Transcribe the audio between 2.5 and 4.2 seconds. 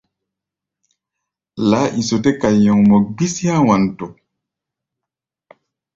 nyɔŋmɔ gbísí há̧ Wanto.